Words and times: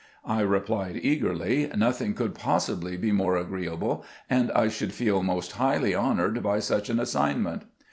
I 0.25 0.39
replied 0.41 0.99
eagerly," 1.03 1.69
Nothing 1.77 2.15
could 2.15 2.33
possibly 2.33 2.97
be 2.97 3.11
more 3.11 3.37
agreeable, 3.37 4.03
and 4.31 4.49
t 4.57 4.69
should 4.71 4.93
feel 4.93 5.21
most 5.21 5.51
highly 5.51 5.93
honored 5.93 6.41
by 6.41 6.57
such 6.57 6.89
an 6.89 6.99
assignment." 6.99 7.65